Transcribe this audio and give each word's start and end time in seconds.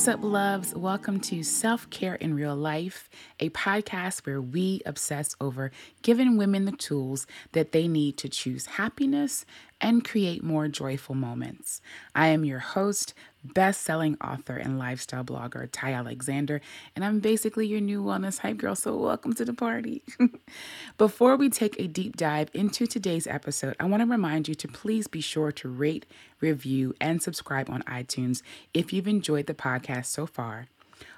What's 0.00 0.08
up, 0.08 0.24
loves? 0.24 0.74
Welcome 0.74 1.20
to 1.20 1.42
Self 1.42 1.90
Care 1.90 2.14
in 2.14 2.32
Real 2.32 2.56
Life, 2.56 3.10
a 3.38 3.50
podcast 3.50 4.24
where 4.24 4.40
we 4.40 4.80
obsess 4.86 5.36
over 5.42 5.72
giving 6.00 6.38
women 6.38 6.64
the 6.64 6.72
tools 6.72 7.26
that 7.52 7.72
they 7.72 7.86
need 7.86 8.16
to 8.16 8.30
choose 8.30 8.64
happiness 8.64 9.44
and 9.80 10.04
create 10.04 10.42
more 10.42 10.68
joyful 10.68 11.14
moments. 11.14 11.80
I 12.14 12.28
am 12.28 12.44
your 12.44 12.58
host, 12.58 13.14
best 13.42 13.82
selling 13.82 14.16
author 14.22 14.56
and 14.56 14.78
lifestyle 14.78 15.24
blogger, 15.24 15.68
Ty 15.70 15.92
Alexander, 15.92 16.60
and 16.94 17.04
I'm 17.04 17.20
basically 17.20 17.66
your 17.66 17.80
new 17.80 18.02
wellness 18.02 18.38
hype 18.38 18.58
girl, 18.58 18.74
so 18.74 18.96
welcome 18.96 19.32
to 19.34 19.44
the 19.44 19.54
party. 19.54 20.02
Before 20.98 21.36
we 21.36 21.48
take 21.48 21.78
a 21.78 21.86
deep 21.86 22.16
dive 22.16 22.50
into 22.52 22.86
today's 22.86 23.26
episode, 23.26 23.76
I 23.80 23.84
want 23.84 24.02
to 24.02 24.06
remind 24.06 24.48
you 24.48 24.54
to 24.56 24.68
please 24.68 25.06
be 25.06 25.20
sure 25.20 25.52
to 25.52 25.68
rate, 25.68 26.06
review, 26.40 26.94
and 27.00 27.22
subscribe 27.22 27.70
on 27.70 27.82
iTunes 27.84 28.42
if 28.74 28.92
you've 28.92 29.08
enjoyed 29.08 29.46
the 29.46 29.54
podcast 29.54 30.06
so 30.06 30.26
far. 30.26 30.66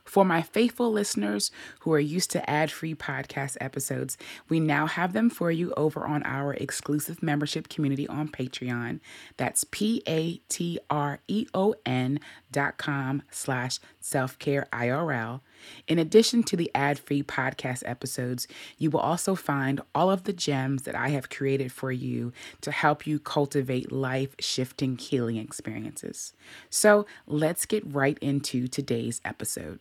For 0.05 0.24
my 0.24 0.42
faithful 0.42 0.91
listeners 0.91 1.51
who 1.80 1.92
are 1.92 2.01
used 2.01 2.30
to 2.33 2.51
ad 2.51 2.70
free 2.70 2.95
podcast 2.95 3.56
episodes, 3.60 4.19
we 4.48 4.60
now 4.60 4.87
have 4.87 5.12
them 5.12 5.30
for 5.30 5.51
you 5.51 5.73
over 5.77 6.05
on 6.05 6.23
our 6.24 6.55
exclusive 6.55 7.23
membership 7.23 7.69
community 7.69 8.07
on 8.09 8.29
Patreon. 8.29 9.01
That's 9.37 9.65
P 9.65 10.02
A 10.09 10.38
T 10.48 10.79
R 10.91 11.20
E 11.29 11.46
O 11.55 11.74
N 11.87 12.20
dot 12.51 12.79
com 12.79 13.23
slash 13.30 13.79
self 14.01 14.38
care 14.38 14.66
IRL. 14.73 15.41
In 15.87 15.98
addition 15.98 16.43
to 16.45 16.57
the 16.57 16.71
ad 16.74 16.98
free 16.98 17.23
podcast 17.23 17.82
episodes, 17.87 18.48
you 18.79 18.91
will 18.91 19.01
also 19.01 19.34
find 19.34 19.80
all 19.95 20.10
of 20.10 20.24
the 20.24 20.32
gems 20.32 20.82
that 20.82 20.96
I 20.96 21.09
have 21.10 21.30
created 21.30 21.71
for 21.73 21.93
you 21.93 22.32
to 22.63 22.73
help 22.73 23.07
you 23.07 23.19
cultivate 23.19 23.93
life 23.93 24.35
shifting 24.41 24.98
healing 24.98 25.37
experiences. 25.37 26.32
So 26.69 27.07
let's 27.26 27.66
get 27.66 27.85
right 27.87 28.19
into 28.21 28.66
today's 28.66 29.21
episode. 29.24 29.79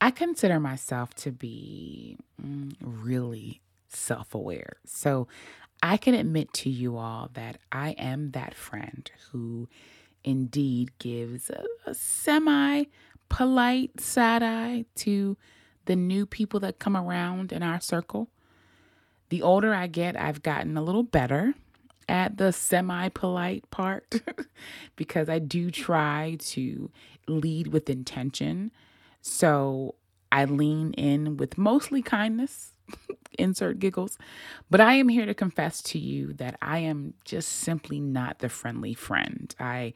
I 0.00 0.10
consider 0.10 0.60
myself 0.60 1.14
to 1.16 1.32
be 1.32 2.18
mm, 2.42 2.74
really 2.80 3.60
self 3.88 4.34
aware. 4.34 4.76
So 4.84 5.26
I 5.82 5.96
can 5.96 6.14
admit 6.14 6.52
to 6.54 6.70
you 6.70 6.96
all 6.96 7.30
that 7.34 7.58
I 7.72 7.90
am 7.90 8.32
that 8.32 8.54
friend 8.54 9.10
who 9.30 9.68
indeed 10.24 10.98
gives 10.98 11.50
a, 11.50 11.64
a 11.86 11.94
semi 11.94 12.84
polite 13.28 14.00
side 14.00 14.42
eye 14.42 14.84
to 14.96 15.36
the 15.86 15.96
new 15.96 16.26
people 16.26 16.60
that 16.60 16.78
come 16.78 16.96
around 16.96 17.52
in 17.52 17.62
our 17.62 17.80
circle. 17.80 18.28
The 19.28 19.42
older 19.42 19.74
I 19.74 19.86
get, 19.86 20.20
I've 20.20 20.42
gotten 20.42 20.76
a 20.76 20.82
little 20.82 21.02
better 21.02 21.54
at 22.08 22.36
the 22.36 22.52
semi 22.52 23.08
polite 23.08 23.68
part 23.70 24.20
because 24.96 25.28
I 25.28 25.38
do 25.38 25.70
try 25.70 26.36
to 26.40 26.90
lead 27.26 27.68
with 27.68 27.90
intention 27.90 28.70
so 29.26 29.96
I 30.30 30.44
lean 30.44 30.92
in 30.92 31.36
with 31.36 31.58
mostly 31.58 32.00
kindness, 32.00 32.72
insert 33.38 33.80
giggles. 33.80 34.18
But 34.70 34.80
I 34.80 34.94
am 34.94 35.08
here 35.08 35.26
to 35.26 35.34
confess 35.34 35.82
to 35.82 35.98
you 35.98 36.32
that 36.34 36.56
I 36.62 36.78
am 36.78 37.14
just 37.24 37.48
simply 37.48 37.98
not 37.98 38.38
the 38.38 38.48
friendly 38.48 38.94
friend. 38.94 39.52
I 39.58 39.94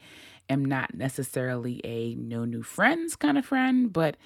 am 0.48 0.64
not 0.64 0.95
necessarily 0.95 1.81
a 1.84 2.17
no 2.17 2.45
new 2.45 2.64
friends 2.64 3.14
kind 3.14 3.39
of 3.39 3.47
friend, 3.47 3.92
but 3.92 4.17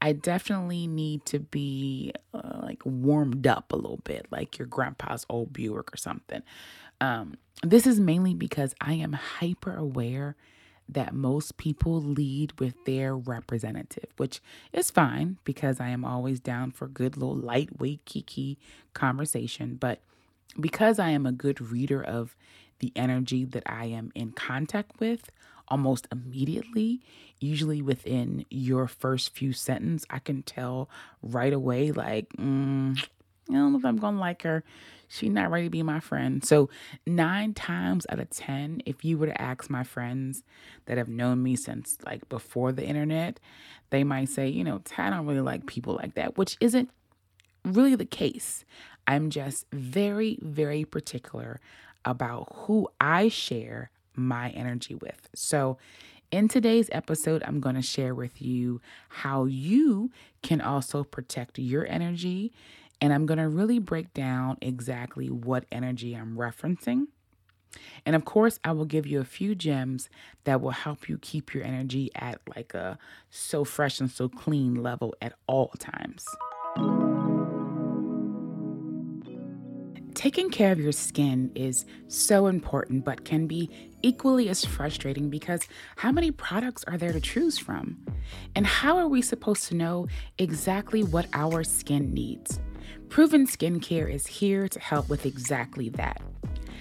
I 0.00 0.14
definitely 0.14 0.86
need 0.86 1.26
to 1.26 1.40
be 1.40 2.14
uh, 2.32 2.60
like 2.62 2.82
warmed 2.86 3.46
up 3.46 3.70
a 3.70 3.76
little 3.76 4.00
bit, 4.02 4.26
like 4.30 4.58
your 4.58 4.66
grandpa's 4.66 5.26
old 5.28 5.52
Buick 5.52 5.92
or 5.92 5.98
something. 5.98 6.42
Um, 7.02 7.36
this 7.62 7.86
is 7.86 8.00
mainly 8.00 8.32
because 8.32 8.74
I 8.80 8.94
am 8.94 9.12
hyper 9.12 9.76
aware 9.76 10.36
that 10.88 11.14
most 11.14 11.56
people 11.56 12.00
lead 12.00 12.58
with 12.60 12.74
their 12.84 13.16
representative, 13.16 14.08
which 14.16 14.40
is 14.72 14.90
fine 14.90 15.38
because 15.44 15.80
I 15.80 15.88
am 15.88 16.04
always 16.04 16.40
down 16.40 16.70
for 16.70 16.86
good 16.86 17.16
little 17.16 17.36
lightweight 17.36 18.04
kiki 18.04 18.58
conversation. 18.92 19.76
But 19.76 20.00
because 20.60 20.98
I 20.98 21.10
am 21.10 21.26
a 21.26 21.32
good 21.32 21.60
reader 21.60 22.02
of 22.02 22.36
the 22.80 22.92
energy 22.96 23.44
that 23.44 23.62
I 23.66 23.86
am 23.86 24.12
in 24.14 24.32
contact 24.32 25.00
with 25.00 25.30
almost 25.68 26.06
immediately, 26.12 27.00
usually 27.40 27.80
within 27.80 28.44
your 28.50 28.86
first 28.86 29.34
few 29.34 29.52
sentences, 29.52 30.06
I 30.10 30.18
can 30.18 30.42
tell 30.42 30.90
right 31.22 31.52
away, 31.52 31.90
like, 31.92 32.28
mm, 32.38 33.02
I 33.50 33.54
don't 33.54 33.72
know 33.72 33.78
if 33.78 33.84
I'm 33.84 33.96
gonna 33.96 34.18
like 34.18 34.42
her. 34.42 34.64
She's 35.08 35.30
not 35.30 35.50
ready 35.50 35.66
to 35.66 35.70
be 35.70 35.82
my 35.82 36.00
friend. 36.00 36.44
So, 36.44 36.70
nine 37.06 37.54
times 37.54 38.06
out 38.08 38.18
of 38.18 38.30
10, 38.30 38.82
if 38.86 39.04
you 39.04 39.18
were 39.18 39.26
to 39.26 39.40
ask 39.40 39.68
my 39.68 39.84
friends 39.84 40.42
that 40.86 40.98
have 40.98 41.08
known 41.08 41.42
me 41.42 41.56
since 41.56 41.98
like 42.04 42.28
before 42.28 42.72
the 42.72 42.84
internet, 42.84 43.38
they 43.90 44.02
might 44.02 44.28
say, 44.28 44.48
you 44.48 44.64
know, 44.64 44.80
I 44.96 45.10
don't 45.10 45.26
really 45.26 45.40
like 45.40 45.66
people 45.66 45.94
like 45.94 46.14
that, 46.14 46.36
which 46.38 46.56
isn't 46.60 46.90
really 47.64 47.94
the 47.94 48.06
case. 48.06 48.64
I'm 49.06 49.30
just 49.30 49.66
very, 49.72 50.38
very 50.40 50.84
particular 50.84 51.60
about 52.04 52.48
who 52.54 52.88
I 53.00 53.28
share 53.28 53.90
my 54.16 54.50
energy 54.50 54.94
with. 54.94 55.28
So, 55.34 55.78
in 56.30 56.48
today's 56.48 56.88
episode, 56.90 57.44
I'm 57.46 57.60
going 57.60 57.76
to 57.76 57.82
share 57.82 58.14
with 58.14 58.42
you 58.42 58.80
how 59.08 59.44
you 59.44 60.10
can 60.42 60.60
also 60.60 61.04
protect 61.04 61.58
your 61.60 61.86
energy 61.86 62.52
and 63.00 63.12
I'm 63.12 63.26
going 63.26 63.38
to 63.38 63.48
really 63.48 63.78
break 63.78 64.12
down 64.14 64.58
exactly 64.60 65.28
what 65.28 65.64
energy 65.70 66.14
I'm 66.14 66.36
referencing. 66.36 67.06
And 68.06 68.14
of 68.14 68.24
course, 68.24 68.58
I 68.64 68.72
will 68.72 68.84
give 68.84 69.06
you 69.06 69.20
a 69.20 69.24
few 69.24 69.54
gems 69.54 70.08
that 70.44 70.60
will 70.60 70.70
help 70.70 71.08
you 71.08 71.18
keep 71.18 71.54
your 71.54 71.64
energy 71.64 72.10
at 72.14 72.40
like 72.54 72.74
a 72.74 72.98
so 73.30 73.64
fresh 73.64 74.00
and 74.00 74.10
so 74.10 74.28
clean 74.28 74.82
level 74.82 75.14
at 75.20 75.34
all 75.46 75.72
times. 75.78 76.24
Taking 80.14 80.48
care 80.48 80.70
of 80.70 80.78
your 80.78 80.92
skin 80.92 81.50
is 81.54 81.84
so 82.06 82.46
important, 82.46 83.04
but 83.04 83.24
can 83.24 83.46
be 83.46 83.68
equally 84.02 84.48
as 84.48 84.64
frustrating 84.64 85.28
because 85.28 85.66
how 85.96 86.12
many 86.12 86.30
products 86.30 86.84
are 86.84 86.96
there 86.96 87.12
to 87.12 87.20
choose 87.20 87.58
from? 87.58 87.98
And 88.54 88.66
how 88.66 88.96
are 88.96 89.08
we 89.08 89.20
supposed 89.20 89.66
to 89.68 89.74
know 89.74 90.06
exactly 90.38 91.02
what 91.02 91.26
our 91.32 91.64
skin 91.64 92.14
needs? 92.14 92.60
Proven 93.14 93.46
Skincare 93.46 94.12
is 94.12 94.26
here 94.26 94.66
to 94.66 94.80
help 94.80 95.08
with 95.08 95.24
exactly 95.24 95.88
that. 95.90 96.20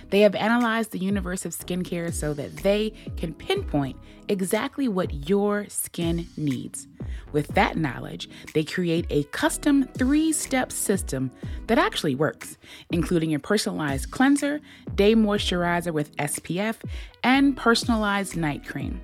They 0.09 0.21
have 0.21 0.33
analyzed 0.33 0.89
the 0.89 0.97
universe 0.97 1.45
of 1.45 1.55
skincare 1.55 2.11
so 2.11 2.33
that 2.33 2.55
they 2.57 2.91
can 3.17 3.35
pinpoint 3.35 3.99
exactly 4.29 4.88
what 4.88 5.29
your 5.29 5.69
skin 5.69 6.27
needs. 6.35 6.88
With 7.33 7.49
that 7.49 7.77
knowledge, 7.77 8.29
they 8.55 8.63
create 8.63 9.05
a 9.11 9.25
custom 9.25 9.83
three 9.95 10.31
step 10.31 10.71
system 10.71 11.29
that 11.67 11.77
actually 11.77 12.16
works, 12.16 12.57
including 12.91 13.35
a 13.35 13.39
personalized 13.39 14.09
cleanser, 14.09 14.59
day 14.95 15.13
moisturizer 15.13 15.91
with 15.91 16.17
SPF, 16.17 16.77
and 17.21 17.55
personalized 17.55 18.35
night 18.35 18.67
cream. 18.67 19.00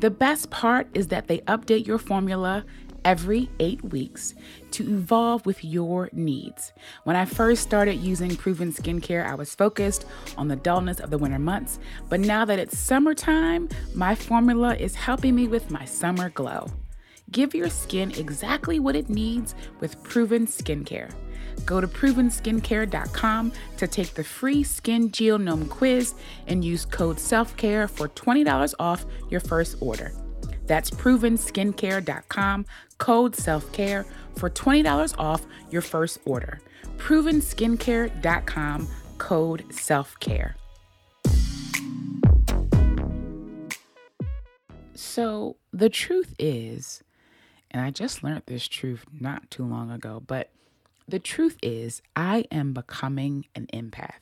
The 0.00 0.10
best 0.10 0.48
part 0.50 0.88
is 0.94 1.08
that 1.08 1.26
they 1.26 1.40
update 1.40 1.86
your 1.86 1.98
formula 1.98 2.64
every 3.04 3.48
eight 3.60 3.82
weeks 3.84 4.34
to 4.72 4.82
evolve 4.84 5.44
with 5.46 5.64
your 5.64 6.08
needs. 6.12 6.72
When 7.04 7.16
I 7.16 7.24
first 7.24 7.62
started 7.62 7.94
using 7.94 8.36
Proven 8.36 8.72
Skincare, 8.72 9.26
I 9.26 9.34
was 9.34 9.54
focused 9.54 10.06
on 10.36 10.48
the 10.48 10.56
dullness 10.56 11.00
of 11.00 11.10
the 11.10 11.18
winter 11.18 11.38
months, 11.38 11.78
but 12.08 12.20
now 12.20 12.44
that 12.44 12.58
it's 12.58 12.78
summertime, 12.78 13.68
my 13.94 14.14
formula 14.14 14.74
is 14.76 14.94
helping 14.94 15.34
me 15.34 15.48
with 15.48 15.70
my 15.70 15.84
summer 15.84 16.30
glow. 16.30 16.70
Give 17.30 17.54
your 17.54 17.68
skin 17.68 18.12
exactly 18.12 18.78
what 18.78 18.96
it 18.96 19.10
needs 19.10 19.54
with 19.80 20.02
Proven 20.02 20.46
Skincare. 20.46 21.12
Go 21.66 21.80
to 21.80 21.88
provenskincare.com 21.88 23.52
to 23.76 23.86
take 23.86 24.14
the 24.14 24.24
free 24.24 24.62
Skin 24.62 25.10
Genome 25.10 25.68
quiz 25.68 26.14
and 26.46 26.64
use 26.64 26.84
code 26.84 27.16
SELFCARE 27.16 27.90
for 27.90 28.08
$20 28.08 28.74
off 28.78 29.04
your 29.30 29.40
first 29.40 29.76
order. 29.80 30.12
That's 30.68 30.90
provenskincare.com, 30.90 32.66
code 32.98 33.34
self-care 33.34 34.06
for 34.36 34.48
$20 34.48 35.14
off 35.18 35.44
your 35.70 35.82
first 35.82 36.20
order. 36.24 36.60
provenskincare.com, 36.98 38.88
code 39.18 39.64
self-care. 39.70 40.54
So, 44.94 45.56
the 45.72 45.88
truth 45.88 46.34
is, 46.38 47.02
and 47.70 47.82
I 47.82 47.90
just 47.90 48.22
learned 48.22 48.42
this 48.46 48.68
truth 48.68 49.04
not 49.12 49.50
too 49.50 49.64
long 49.64 49.90
ago, 49.90 50.22
but 50.24 50.50
the 51.08 51.18
truth 51.18 51.56
is, 51.62 52.02
I 52.14 52.44
am 52.50 52.74
becoming 52.74 53.46
an 53.54 53.66
empath. 53.72 54.20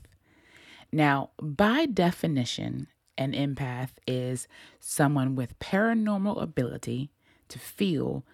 Now, 0.93 1.31
by 1.41 1.87
definition, 1.87 2.87
an 3.19 3.33
empath 3.33 3.91
is 4.07 4.49
someone 4.81 5.35
with 5.35 5.59
paranormal 5.59 6.41
ability 6.41 7.11
to 7.49 7.59
feel 7.59 8.25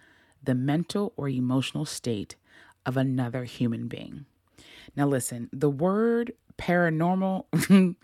the 0.43 0.55
mental 0.55 1.13
or 1.15 1.29
emotional 1.29 1.85
state 1.85 2.35
of 2.85 2.97
another 2.97 3.43
human 3.45 3.87
being. 3.87 4.25
Now, 4.95 5.07
listen, 5.07 5.49
the 5.53 5.69
word 5.69 6.33
paranormal 6.57 7.45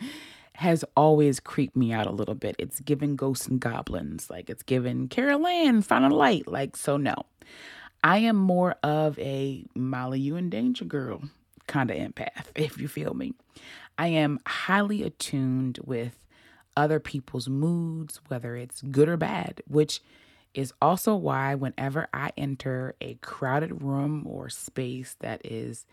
has 0.54 0.84
always 0.96 1.40
creeped 1.40 1.76
me 1.76 1.94
out 1.94 2.08
a 2.08 2.12
little 2.12 2.36
bit. 2.36 2.56
It's 2.58 2.80
given 2.80 3.16
ghosts 3.16 3.48
and 3.48 3.60
goblins, 3.60 4.30
like 4.30 4.50
it's 4.50 4.64
given 4.64 5.08
Carol 5.08 5.48
Anne, 5.48 5.82
Final 5.82 6.18
Light. 6.18 6.48
Like, 6.48 6.76
so 6.76 6.98
no. 6.98 7.16
I 8.04 8.20
am 8.20 8.38
more 8.38 8.76
of 8.84 9.20
a 9.20 9.66
Molly, 9.76 10.20
you 10.20 10.38
in 10.38 10.50
danger 10.50 10.86
girl 10.86 11.24
kind 11.70 11.92
of 11.92 11.98
empath, 11.98 12.48
if 12.56 12.80
you 12.80 12.88
feel 12.88 13.14
me. 13.14 13.34
I 13.98 14.08
am 14.08 14.40
highly 14.46 15.04
attuned 15.04 15.80
with 15.84 16.26
other 16.80 17.00
people's 17.00 17.50
moods, 17.50 18.22
whether 18.30 18.56
it's 18.56 18.82
good 18.82 19.10
or 19.10 19.18
bad, 19.18 19.62
which 19.68 20.02
is 20.54 20.74
also 20.82 21.14
why 21.14 21.54
whenever 21.54 22.08
I 22.14 22.32
enter 22.38 22.96
a 23.02 23.16
crowded 23.16 23.84
room 23.84 24.26
or 24.26 24.50
space 24.50 25.16
that 25.20 25.42
is 25.46 25.86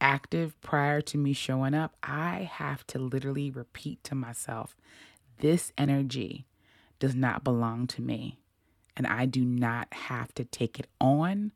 active 0.00 0.58
prior 0.62 1.02
to 1.02 1.18
me 1.18 1.34
showing 1.34 1.74
up, 1.74 1.94
I 2.02 2.48
have 2.50 2.86
to 2.88 2.98
literally 2.98 3.50
repeat 3.50 4.02
to 4.04 4.14
myself, 4.14 4.76
this 5.38 5.72
energy 5.76 6.46
does 6.98 7.14
not 7.14 7.44
belong 7.44 7.86
to 7.88 8.02
me. 8.02 8.38
And 8.96 9.06
I 9.06 9.26
do 9.26 9.44
not 9.44 9.92
have 9.92 10.32
to 10.34 10.44
take 10.44 10.78
it 10.78 10.86
on 11.00 11.52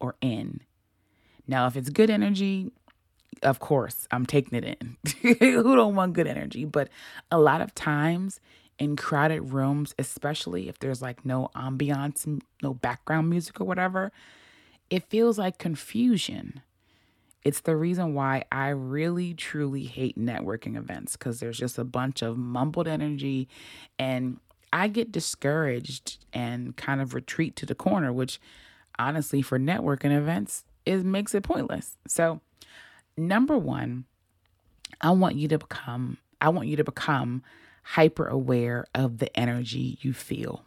or 0.00 0.16
in. 0.20 0.60
Now, 1.46 1.66
if 1.66 1.76
it's 1.76 1.90
good 1.90 2.10
energy, 2.10 2.70
of 3.42 3.60
course, 3.60 4.06
I'm 4.10 4.26
taking 4.26 4.58
it 4.58 4.64
in. 4.64 4.96
Who 5.40 5.76
don't 5.76 5.94
want 5.94 6.14
good 6.14 6.26
energy? 6.26 6.64
But 6.64 6.88
a 7.30 7.38
lot 7.38 7.60
of 7.60 7.74
times 7.74 8.40
in 8.78 8.96
crowded 8.96 9.52
rooms, 9.52 9.94
especially 9.98 10.68
if 10.68 10.78
there's 10.78 11.02
like 11.02 11.24
no 11.24 11.50
ambiance, 11.54 12.40
no 12.62 12.74
background 12.74 13.30
music 13.30 13.60
or 13.60 13.64
whatever, 13.64 14.12
it 14.90 15.04
feels 15.08 15.38
like 15.38 15.58
confusion. 15.58 16.62
It's 17.42 17.60
the 17.60 17.76
reason 17.76 18.14
why 18.14 18.44
I 18.50 18.68
really 18.68 19.32
truly 19.32 19.84
hate 19.84 20.18
networking 20.18 20.76
events 20.76 21.16
because 21.16 21.38
there's 21.40 21.58
just 21.58 21.78
a 21.78 21.84
bunch 21.84 22.22
of 22.22 22.36
mumbled 22.36 22.88
energy 22.88 23.48
and 23.98 24.38
I 24.72 24.88
get 24.88 25.12
discouraged 25.12 26.24
and 26.32 26.76
kind 26.76 27.00
of 27.00 27.14
retreat 27.14 27.54
to 27.56 27.66
the 27.66 27.74
corner, 27.74 28.12
which 28.12 28.40
honestly 28.98 29.42
for 29.42 29.58
networking 29.58 30.16
events 30.16 30.64
it 30.84 31.04
makes 31.04 31.34
it 31.34 31.42
pointless. 31.42 31.96
So 32.08 32.40
number 33.16 33.56
one, 33.56 34.04
I 35.00 35.10
want 35.10 35.36
you 35.36 35.48
to 35.48 35.58
become, 35.58 36.18
I 36.40 36.48
want 36.48 36.68
you 36.68 36.76
to 36.76 36.84
become 36.84 37.42
hyper 37.82 38.26
aware 38.26 38.86
of 38.94 39.18
the 39.18 39.36
energy 39.38 39.98
you 40.00 40.12
feel. 40.12 40.64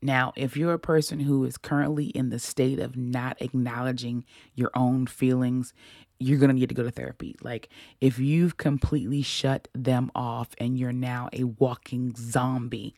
Now, 0.00 0.32
if 0.36 0.56
you're 0.56 0.74
a 0.74 0.78
person 0.78 1.20
who 1.20 1.44
is 1.44 1.56
currently 1.56 2.06
in 2.06 2.30
the 2.30 2.38
state 2.38 2.78
of 2.78 2.96
not 2.96 3.40
acknowledging 3.42 4.24
your 4.54 4.70
own 4.74 5.06
feelings, 5.06 5.72
you're 6.20 6.38
going 6.38 6.50
to 6.50 6.54
need 6.54 6.68
to 6.68 6.74
go 6.74 6.84
to 6.84 6.90
therapy. 6.90 7.36
Like, 7.42 7.68
if 8.00 8.18
you've 8.18 8.56
completely 8.56 9.22
shut 9.22 9.68
them 9.74 10.10
off 10.14 10.50
and 10.58 10.78
you're 10.78 10.92
now 10.92 11.28
a 11.32 11.44
walking 11.44 12.14
zombie, 12.16 12.94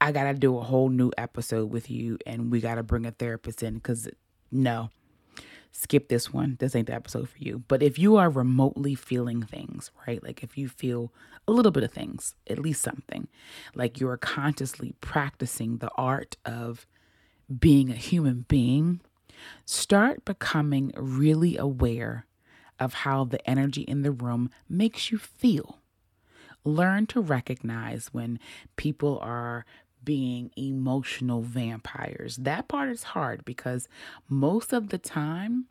I 0.00 0.12
got 0.12 0.24
to 0.24 0.34
do 0.34 0.56
a 0.58 0.62
whole 0.62 0.88
new 0.88 1.10
episode 1.18 1.70
with 1.70 1.90
you 1.90 2.18
and 2.24 2.50
we 2.50 2.60
got 2.60 2.76
to 2.76 2.82
bring 2.82 3.04
a 3.04 3.10
therapist 3.10 3.62
in 3.62 3.74
because 3.74 4.08
no, 4.50 4.90
skip 5.72 6.08
this 6.08 6.32
one. 6.32 6.56
This 6.58 6.74
ain't 6.74 6.86
the 6.86 6.94
episode 6.94 7.28
for 7.28 7.38
you. 7.38 7.62
But 7.68 7.82
if 7.82 7.98
you 7.98 8.16
are 8.16 8.30
remotely 8.30 8.94
feeling 8.94 9.42
things, 9.42 9.90
right? 10.06 10.22
Like 10.22 10.42
if 10.42 10.58
you 10.58 10.68
feel 10.68 11.12
a 11.46 11.52
little 11.52 11.72
bit 11.72 11.82
of 11.82 11.92
things, 11.92 12.34
at 12.48 12.58
least 12.58 12.82
something, 12.82 13.28
like 13.74 14.00
you're 14.00 14.16
consciously 14.16 14.94
practicing 15.00 15.78
the 15.78 15.90
art 15.96 16.36
of 16.44 16.86
being 17.58 17.90
a 17.90 17.94
human 17.94 18.44
being, 18.48 19.00
start 19.64 20.24
becoming 20.24 20.92
really 20.96 21.56
aware 21.56 22.26
of 22.78 22.94
how 22.94 23.24
the 23.24 23.48
energy 23.48 23.82
in 23.82 24.02
the 24.02 24.12
room 24.12 24.50
makes 24.68 25.10
you 25.10 25.18
feel. 25.18 25.78
Learn 26.64 27.06
to 27.06 27.20
recognize 27.20 28.08
when 28.12 28.38
people 28.76 29.18
are 29.22 29.64
being 30.04 30.50
emotional 30.56 31.42
vampires. 31.42 32.36
That 32.36 32.68
part 32.68 32.90
is 32.90 33.02
hard 33.02 33.44
because 33.44 33.88
most 34.28 34.72
of 34.72 34.88
the 34.88 34.98
time, 34.98 35.66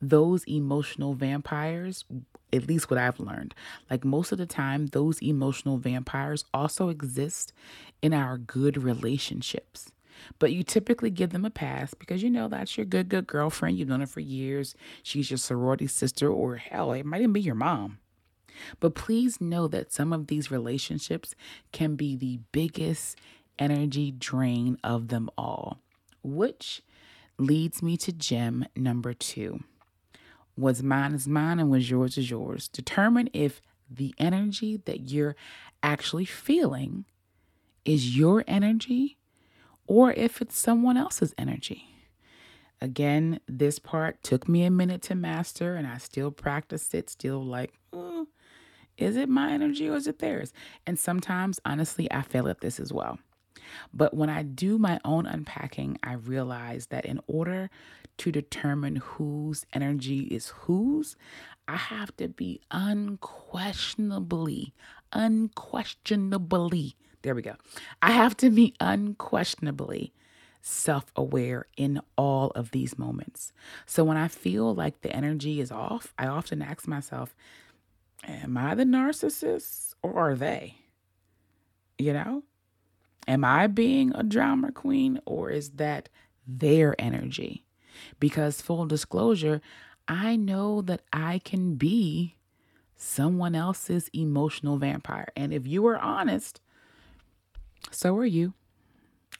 those 0.00 0.44
emotional 0.44 1.14
vampires, 1.14 2.04
at 2.52 2.66
least 2.66 2.90
what 2.90 2.98
I've 2.98 3.20
learned, 3.20 3.54
like 3.90 4.04
most 4.04 4.32
of 4.32 4.38
the 4.38 4.46
time, 4.46 4.86
those 4.86 5.20
emotional 5.22 5.78
vampires 5.78 6.44
also 6.52 6.88
exist 6.88 7.52
in 8.02 8.12
our 8.12 8.38
good 8.38 8.82
relationships. 8.82 9.92
But 10.38 10.52
you 10.52 10.62
typically 10.62 11.10
give 11.10 11.30
them 11.30 11.44
a 11.44 11.50
pass 11.50 11.94
because 11.94 12.22
you 12.22 12.30
know 12.30 12.48
that's 12.48 12.76
your 12.76 12.84
good, 12.84 13.08
good 13.08 13.26
girlfriend. 13.26 13.78
You've 13.78 13.88
known 13.88 14.00
her 14.00 14.06
for 14.06 14.20
years. 14.20 14.74
She's 15.02 15.30
your 15.30 15.38
sorority 15.38 15.86
sister, 15.86 16.30
or 16.30 16.56
hell, 16.56 16.92
it 16.92 17.06
might 17.06 17.20
even 17.20 17.32
be 17.32 17.40
your 17.40 17.54
mom. 17.54 17.99
But 18.78 18.94
please 18.94 19.40
know 19.40 19.68
that 19.68 19.92
some 19.92 20.12
of 20.12 20.26
these 20.26 20.50
relationships 20.50 21.34
can 21.72 21.96
be 21.96 22.16
the 22.16 22.40
biggest 22.52 23.16
energy 23.58 24.10
drain 24.10 24.78
of 24.82 25.08
them 25.08 25.30
all, 25.36 25.78
which 26.22 26.82
leads 27.38 27.82
me 27.82 27.96
to 27.98 28.12
gem 28.12 28.66
number 28.76 29.12
two. 29.14 29.60
What's 30.54 30.82
mine 30.82 31.14
is 31.14 31.26
mine 31.26 31.58
and 31.58 31.70
what's 31.70 31.88
yours 31.88 32.18
is 32.18 32.30
yours. 32.30 32.68
Determine 32.68 33.30
if 33.32 33.62
the 33.90 34.14
energy 34.18 34.80
that 34.84 35.10
you're 35.10 35.36
actually 35.82 36.24
feeling 36.24 37.04
is 37.84 38.16
your 38.16 38.44
energy 38.46 39.16
or 39.86 40.12
if 40.12 40.40
it's 40.40 40.58
someone 40.58 40.96
else's 40.96 41.34
energy. 41.38 41.86
Again, 42.80 43.40
this 43.46 43.78
part 43.78 44.22
took 44.22 44.48
me 44.48 44.64
a 44.64 44.70
minute 44.70 45.02
to 45.02 45.14
master 45.14 45.76
and 45.76 45.86
I 45.86 45.98
still 45.98 46.30
practice 46.30 46.94
it, 46.94 47.10
still 47.10 47.44
like, 47.44 47.74
mm, 47.92 48.26
is 49.00 49.16
it 49.16 49.28
my 49.28 49.50
energy 49.50 49.88
or 49.88 49.96
is 49.96 50.06
it 50.06 50.20
theirs? 50.20 50.52
And 50.86 50.98
sometimes, 50.98 51.58
honestly, 51.64 52.10
I 52.12 52.22
fail 52.22 52.48
at 52.48 52.60
this 52.60 52.78
as 52.78 52.92
well. 52.92 53.18
But 53.92 54.14
when 54.14 54.30
I 54.30 54.42
do 54.42 54.78
my 54.78 54.98
own 55.04 55.26
unpacking, 55.26 55.98
I 56.02 56.14
realize 56.14 56.86
that 56.86 57.04
in 57.04 57.20
order 57.26 57.70
to 58.18 58.32
determine 58.32 58.96
whose 58.96 59.64
energy 59.72 60.22
is 60.22 60.48
whose, 60.48 61.16
I 61.68 61.76
have 61.76 62.16
to 62.16 62.28
be 62.28 62.60
unquestionably, 62.70 64.74
unquestionably, 65.12 66.96
there 67.22 67.34
we 67.34 67.42
go. 67.42 67.56
I 68.02 68.12
have 68.12 68.36
to 68.38 68.50
be 68.50 68.74
unquestionably 68.80 70.12
self 70.62 71.06
aware 71.16 71.66
in 71.76 72.00
all 72.16 72.50
of 72.50 72.70
these 72.70 72.98
moments. 72.98 73.52
So 73.86 74.04
when 74.04 74.16
I 74.16 74.28
feel 74.28 74.74
like 74.74 75.00
the 75.00 75.14
energy 75.14 75.60
is 75.60 75.70
off, 75.70 76.12
I 76.18 76.26
often 76.26 76.62
ask 76.62 76.86
myself, 76.86 77.34
Am 78.24 78.56
I 78.56 78.74
the 78.74 78.84
narcissist 78.84 79.94
or 80.02 80.16
are 80.16 80.34
they? 80.34 80.76
You 81.98 82.12
know? 82.12 82.42
Am 83.26 83.44
I 83.44 83.66
being 83.66 84.12
a 84.14 84.22
drama 84.22 84.72
queen 84.72 85.20
or 85.24 85.50
is 85.50 85.70
that 85.72 86.08
their 86.46 86.94
energy? 86.98 87.64
Because, 88.18 88.62
full 88.62 88.86
disclosure, 88.86 89.60
I 90.08 90.36
know 90.36 90.82
that 90.82 91.02
I 91.12 91.38
can 91.38 91.74
be 91.74 92.36
someone 92.96 93.54
else's 93.54 94.08
emotional 94.12 94.76
vampire. 94.76 95.28
And 95.36 95.52
if 95.52 95.66
you 95.66 95.86
are 95.86 95.98
honest, 95.98 96.60
so 97.90 98.16
are 98.16 98.26
you. 98.26 98.54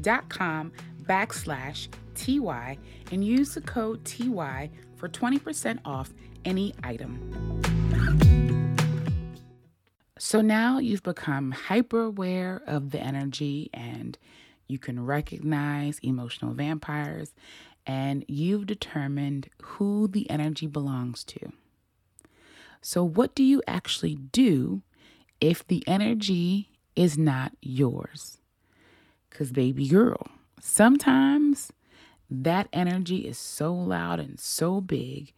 dot 0.00 0.28
com 0.28 0.72
backslash 1.08 1.88
TY 2.14 2.78
and 3.10 3.24
use 3.24 3.54
the 3.54 3.60
code 3.60 4.04
TY 4.04 4.70
for 4.96 5.08
20% 5.08 5.78
off 5.84 6.12
any 6.44 6.74
item. 6.82 7.18
So 10.18 10.40
now 10.40 10.78
you've 10.78 11.02
become 11.02 11.52
hyper 11.52 12.02
aware 12.02 12.60
of 12.66 12.90
the 12.90 13.00
energy 13.00 13.70
and 13.72 14.18
you 14.68 14.78
can 14.78 15.04
recognize 15.04 15.98
emotional 16.00 16.52
vampires, 16.52 17.32
and 17.86 18.24
you've 18.28 18.66
determined 18.66 19.48
who 19.62 20.06
the 20.06 20.28
energy 20.28 20.66
belongs 20.66 21.24
to. 21.24 21.52
So, 22.82 23.02
what 23.02 23.34
do 23.34 23.42
you 23.42 23.62
actually 23.66 24.14
do 24.14 24.82
if 25.40 25.66
the 25.66 25.82
energy 25.86 26.68
is 26.94 27.16
not 27.16 27.52
yours? 27.62 28.38
Because, 29.30 29.52
baby 29.52 29.88
girl, 29.88 30.28
sometimes 30.60 31.72
that 32.30 32.68
energy 32.72 33.26
is 33.26 33.38
so 33.38 33.72
loud 33.72 34.20
and 34.20 34.38
so 34.38 34.80
big, 34.80 35.32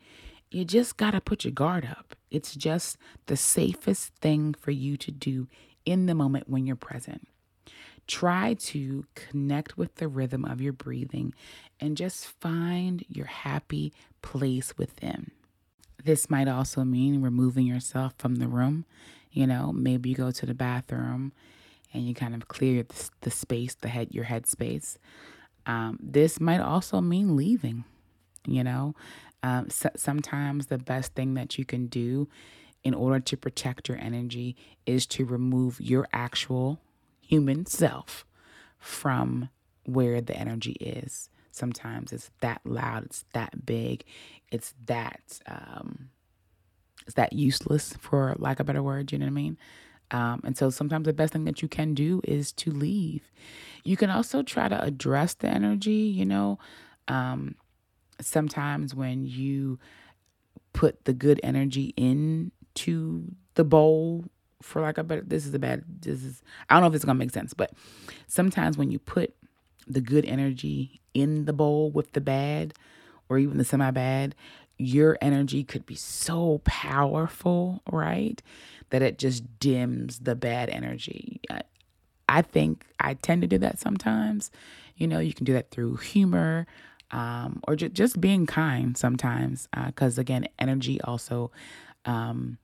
you 0.51 0.65
just 0.65 0.97
got 0.97 1.13
to 1.13 1.21
put 1.21 1.45
your 1.45 1.53
guard 1.53 1.87
up. 1.89 2.17
It's 2.31 2.55
just 2.55 2.97
the 3.27 3.37
safest 3.37 4.15
thing 4.17 4.55
for 4.55 4.71
you 4.73 4.97
to 4.97 5.11
do 5.11 5.49
in 5.85 6.07
the 6.07 6.15
moment 6.15 6.49
when 6.49 6.67
you're 6.67 6.77
present. 6.77 7.29
Try 8.07 8.55
to 8.55 9.07
connect 9.15 9.79
with 9.79 9.97
the 9.97 10.09
rhythm 10.09 10.45
of 10.45 10.61
your 10.61 10.73
breathing 10.73 11.33
and 11.79 11.97
just 11.97 12.27
find 12.27 13.05
your 13.09 13.27
happy 13.27 13.93
place 14.21 14.77
within. 14.77 15.31
This 16.03 16.29
might 16.29 16.49
also 16.49 16.83
mean 16.83 17.23
removing 17.23 17.67
yourself 17.67 18.15
from 18.19 18.37
the 18.37 18.49
room. 18.49 18.85
You 19.31 19.47
know, 19.47 19.73
maybe 19.73 20.11
you 20.11 20.17
go 20.17 20.33
to 20.33 20.47
the 20.47 20.55
bathroom 20.55 21.33
and 21.93 22.07
you 22.07 22.15
kind 22.15 22.35
of 22.35 22.49
clear 22.49 22.83
the, 22.83 23.11
the 23.23 23.31
space, 23.31 23.75
the 23.75 23.89
head, 23.89 24.09
your 24.15 24.25
head 24.25 24.47
space. 24.47 24.99
Um, 25.67 25.99
this 26.03 26.41
might 26.41 26.61
also 26.61 27.01
mean 27.01 27.37
leaving. 27.37 27.85
You 28.47 28.65
know, 28.65 28.95
um, 29.43 29.69
so, 29.69 29.91
sometimes 29.97 30.67
the 30.67 30.79
best 30.79 31.15
thing 31.15 31.35
that 31.35 31.59
you 31.59 31.65
can 31.65 31.87
do 31.87 32.29
in 32.83 32.95
order 32.95 33.21
to 33.21 33.37
protect 33.37 33.89
your 33.89 33.99
energy 33.99 34.57
is 34.87 35.07
to 35.07 35.25
remove 35.25 35.81
your 35.81 36.09
actual 36.13 36.81
human 37.21 37.67
self 37.67 38.25
from 38.79 39.51
where 39.85 40.21
the 40.21 40.35
energy 40.35 40.73
is. 40.81 41.29
Sometimes 41.51 42.13
it's 42.13 42.31
that 42.41 42.61
loud, 42.65 43.05
it's 43.05 43.25
that 43.35 43.67
big, 43.67 44.05
it's 44.51 44.75
that 44.87 45.41
um, 45.47 46.11
it's 47.07 47.15
that 47.15 47.33
useless 47.33 47.95
for 48.01 48.35
lack 48.39 48.61
of 48.61 48.65
a 48.65 48.67
better 48.69 48.83
word. 48.83 49.13
You 49.13 49.19
know 49.19 49.27
what 49.27 49.33
I 49.33 49.35
mean? 49.35 49.59
Um, 50.11 50.41
and 50.45 50.57
so 50.57 50.71
sometimes 50.71 51.07
the 51.07 51.13
best 51.13 51.33
thing 51.33 51.45
that 51.45 51.63
you 51.63 51.69
can 51.69 51.95
do 51.95 52.21
is 52.25 52.53
to 52.53 52.71
leave. 52.71 53.31
You 53.85 53.97
can 53.97 54.11
also 54.11 54.43
try 54.43 54.69
to 54.69 54.83
address 54.83 55.35
the 55.35 55.49
energy. 55.49 55.93
You 55.93 56.27
know, 56.27 56.59
um, 57.09 57.55
sometimes 58.21 58.95
when 58.95 59.27
you 59.27 59.79
put 60.73 61.05
the 61.05 61.13
good 61.13 61.41
energy 61.43 61.95
into 61.97 63.25
the 63.55 63.65
bowl 63.65 64.25
for 64.63 64.83
like 64.83 64.99
a 64.99 65.03
better 65.03 65.23
this 65.23 65.47
is 65.47 65.55
a 65.55 65.59
bad 65.59 65.83
this 66.03 66.23
is 66.23 66.43
I 66.69 66.75
don't 66.75 66.83
know 66.83 66.89
if 66.89 66.95
it's 66.95 67.05
gonna 67.05 67.19
make 67.19 67.31
sense, 67.31 67.55
but 67.55 67.73
sometimes 68.27 68.77
when 68.77 68.91
you 68.91 68.99
put 68.99 69.35
the 69.87 70.01
good 70.01 70.25
energy 70.25 71.01
in 71.15 71.47
the 71.47 71.53
bowl 71.53 71.91
with 71.91 72.13
the 72.13 72.21
bad 72.21 72.75
or 73.29 73.39
even 73.39 73.59
the 73.59 73.65
semi 73.65 73.91
bad, 73.91 74.35
your 74.79 75.19
energy 75.21 75.65
could 75.65 75.87
be 75.87 75.95
so 75.95 76.61
powerful, 76.65 77.83
right? 77.91 78.43
That 78.91 79.03
it 79.03 79.19
just 79.19 79.59
dims 79.61 80.21
the 80.21 80.35
bad 80.35 80.69
energy. 80.69 81.41
I, 81.49 81.63
I 82.29 82.43
think 82.43 82.87
I 82.99 83.15
tend 83.15 83.43
to 83.43 83.49
do 83.49 83.59
that 83.59 83.79
sometimes. 83.79 84.51
You 84.97 85.07
know, 85.09 85.19
you 85.19 85.33
can 85.33 85.45
do 85.45 85.53
that 85.55 85.71
through 85.71 85.97
humor 85.97 86.67
um, 87.11 87.61
or 87.67 87.77
ju- 87.77 87.89
just 87.89 88.21
being 88.21 88.47
kind 88.47 88.97
sometimes. 88.97 89.69
Because 89.87 90.19
uh, 90.19 90.21
again, 90.21 90.47
energy 90.59 91.01
also 91.03 91.51
um, 92.05 92.59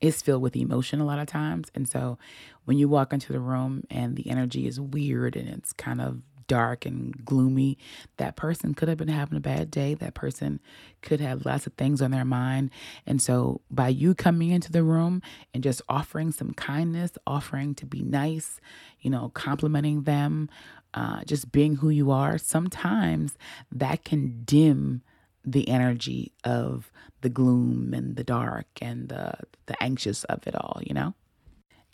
is 0.00 0.22
filled 0.22 0.42
with 0.42 0.56
emotion 0.56 1.00
a 1.00 1.06
lot 1.06 1.18
of 1.18 1.26
times. 1.26 1.70
And 1.74 1.88
so 1.88 2.18
when 2.64 2.78
you 2.78 2.88
walk 2.88 3.12
into 3.12 3.32
the 3.32 3.40
room 3.40 3.84
and 3.90 4.16
the 4.16 4.28
energy 4.28 4.66
is 4.66 4.80
weird 4.80 5.36
and 5.36 5.48
it's 5.48 5.72
kind 5.72 6.00
of 6.00 6.20
dark 6.46 6.86
and 6.86 7.24
gloomy, 7.24 7.78
that 8.16 8.36
person 8.36 8.74
could 8.74 8.88
have 8.88 8.98
been 8.98 9.08
having 9.08 9.36
a 9.36 9.40
bad 9.40 9.70
day. 9.70 9.94
That 9.94 10.14
person 10.14 10.60
could 11.02 11.20
have 11.20 11.46
lots 11.46 11.66
of 11.66 11.74
things 11.74 12.02
on 12.02 12.10
their 12.10 12.24
mind. 12.24 12.70
And 13.06 13.20
so 13.20 13.60
by 13.70 13.88
you 13.88 14.14
coming 14.14 14.50
into 14.50 14.72
the 14.72 14.82
room 14.82 15.22
and 15.54 15.62
just 15.62 15.82
offering 15.88 16.32
some 16.32 16.52
kindness, 16.54 17.12
offering 17.26 17.74
to 17.76 17.86
be 17.86 18.02
nice, 18.02 18.60
you 19.00 19.10
know, 19.10 19.30
complimenting 19.34 20.02
them, 20.02 20.48
uh, 20.94 21.24
just 21.24 21.52
being 21.52 21.76
who 21.76 21.90
you 21.90 22.10
are, 22.10 22.38
sometimes 22.38 23.36
that 23.70 24.04
can 24.04 24.42
dim 24.44 25.02
the 25.44 25.68
energy 25.68 26.32
of 26.44 26.90
the 27.20 27.28
gloom 27.28 27.94
and 27.94 28.16
the 28.16 28.24
dark 28.24 28.66
and 28.80 29.08
the 29.08 29.32
the 29.66 29.80
anxious 29.82 30.24
of 30.24 30.46
it 30.46 30.54
all, 30.54 30.80
you 30.84 30.94
know? 30.94 31.14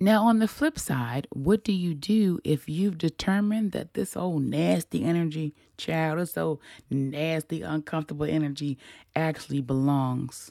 Now, 0.02 0.24
on 0.24 0.40
the 0.40 0.48
flip 0.48 0.80
side, 0.80 1.28
what 1.30 1.62
do 1.62 1.72
you 1.72 1.94
do 1.94 2.40
if 2.42 2.68
you've 2.68 2.98
determined 2.98 3.70
that 3.70 3.94
this 3.94 4.16
old 4.16 4.42
nasty 4.42 5.04
energy, 5.04 5.54
child, 5.76 6.18
this 6.18 6.36
old 6.36 6.58
nasty, 6.90 7.62
uncomfortable 7.62 8.26
energy 8.26 8.78
actually 9.14 9.60
belongs 9.60 10.50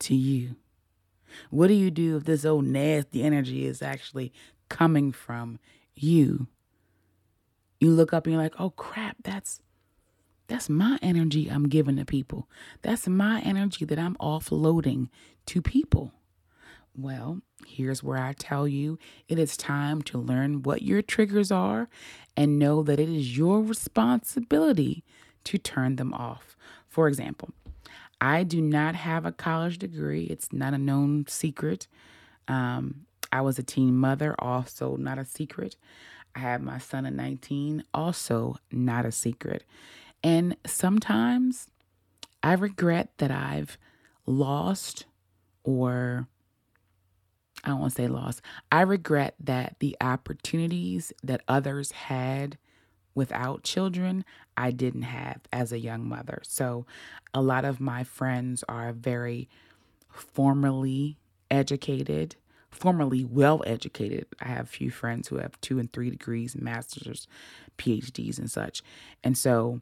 to 0.00 0.14
you? 0.14 0.56
What 1.48 1.68
do 1.68 1.72
you 1.72 1.90
do 1.90 2.18
if 2.18 2.24
this 2.24 2.44
old 2.44 2.66
nasty 2.66 3.22
energy 3.22 3.64
is 3.64 3.80
actually 3.80 4.34
coming 4.68 5.12
from 5.12 5.58
you? 5.94 6.48
You 7.80 7.92
look 7.92 8.12
up 8.12 8.26
and 8.26 8.34
you're 8.34 8.42
like, 8.42 8.60
oh 8.60 8.68
crap, 8.68 9.16
that's 9.22 9.62
that's 10.46 10.68
my 10.68 10.98
energy 11.00 11.48
I'm 11.48 11.70
giving 11.70 11.96
to 11.96 12.04
people. 12.04 12.50
That's 12.82 13.08
my 13.08 13.40
energy 13.40 13.86
that 13.86 13.98
I'm 13.98 14.16
offloading 14.16 15.08
to 15.46 15.62
people. 15.62 16.12
Well, 16.94 17.40
here's 17.66 18.02
where 18.02 18.18
I 18.18 18.32
tell 18.32 18.66
you 18.66 18.98
it 19.28 19.38
is 19.38 19.56
time 19.56 20.02
to 20.02 20.18
learn 20.18 20.62
what 20.62 20.82
your 20.82 21.02
triggers 21.02 21.50
are 21.50 21.88
and 22.36 22.58
know 22.58 22.82
that 22.82 23.00
it 23.00 23.08
is 23.08 23.36
your 23.36 23.62
responsibility 23.62 25.04
to 25.44 25.58
turn 25.58 25.96
them 25.96 26.12
off. 26.14 26.56
For 26.88 27.08
example, 27.08 27.50
I 28.20 28.44
do 28.44 28.60
not 28.60 28.94
have 28.94 29.24
a 29.24 29.32
college 29.32 29.78
degree, 29.78 30.24
it's 30.24 30.52
not 30.52 30.74
a 30.74 30.78
known 30.78 31.26
secret. 31.28 31.86
Um, 32.48 33.06
I 33.32 33.40
was 33.40 33.58
a 33.58 33.62
teen 33.62 33.96
mother, 33.96 34.34
also 34.38 34.96
not 34.96 35.18
a 35.18 35.24
secret. 35.24 35.76
I 36.34 36.40
have 36.40 36.62
my 36.62 36.78
son 36.78 37.06
at 37.06 37.12
19, 37.12 37.84
also 37.94 38.56
not 38.70 39.06
a 39.06 39.12
secret. 39.12 39.64
And 40.22 40.56
sometimes 40.66 41.68
I 42.42 42.52
regret 42.54 43.10
that 43.18 43.30
I've 43.30 43.78
lost 44.26 45.06
or 45.64 46.28
I 47.64 47.68
don't 47.70 47.90
say 47.90 48.08
lost. 48.08 48.40
I 48.72 48.82
regret 48.82 49.34
that 49.40 49.76
the 49.80 49.96
opportunities 50.00 51.12
that 51.22 51.42
others 51.46 51.92
had 51.92 52.58
without 53.14 53.62
children, 53.62 54.24
I 54.56 54.70
didn't 54.70 55.02
have 55.02 55.40
as 55.52 55.72
a 55.72 55.78
young 55.78 56.08
mother. 56.08 56.40
So 56.44 56.86
a 57.34 57.42
lot 57.42 57.64
of 57.64 57.80
my 57.80 58.04
friends 58.04 58.64
are 58.68 58.92
very 58.92 59.48
formally 60.08 61.18
educated, 61.50 62.36
formally 62.70 63.24
well 63.24 63.62
educated. 63.66 64.26
I 64.40 64.48
have 64.48 64.66
a 64.66 64.68
few 64.68 64.90
friends 64.90 65.28
who 65.28 65.38
have 65.38 65.60
two 65.60 65.78
and 65.78 65.92
three 65.92 66.10
degrees, 66.10 66.56
masters, 66.56 67.26
PhDs, 67.78 68.38
and 68.38 68.50
such. 68.50 68.82
And 69.22 69.36
so 69.36 69.80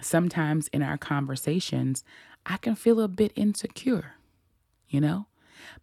sometimes 0.00 0.68
in 0.68 0.82
our 0.82 0.98
conversations, 0.98 2.04
I 2.46 2.56
can 2.56 2.74
feel 2.74 3.00
a 3.00 3.08
bit 3.08 3.32
insecure, 3.36 4.14
you 4.88 5.00
know? 5.00 5.26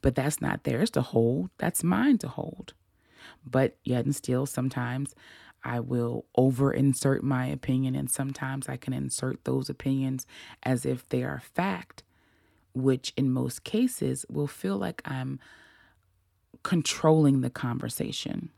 But 0.02 0.16
that's 0.16 0.42
not 0.42 0.64
theirs 0.64 0.90
to 0.92 1.02
hold, 1.02 1.50
that's 1.58 1.84
mine 1.84 2.18
to 2.20 2.28
hold. 2.28 2.74
But 3.46 3.78
yet 3.84 4.06
and 4.06 4.16
still, 4.16 4.46
sometimes 4.46 5.16
I 5.64 5.80
will 5.80 6.26
over 6.36 6.72
insert 6.72 7.24
my 7.24 7.48
opinion, 7.48 7.96
and 7.96 8.10
sometimes 8.10 8.70
I 8.70 8.78
can 8.78 8.94
insert 8.94 9.44
those 9.46 9.70
opinions 9.70 10.28
as 10.64 10.86
if 10.86 11.08
they 11.10 11.24
are 11.24 11.42
fact, 11.54 12.04
which 12.74 13.14
in 13.18 13.32
most 13.32 13.64
cases 13.64 14.26
will 14.30 14.48
feel 14.48 14.78
like 14.78 15.02
I'm 15.06 15.40
controlling 16.64 17.42
the 17.42 17.50
conversation. 17.50 18.50